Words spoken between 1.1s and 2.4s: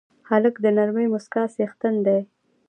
موسکا څښتن دی.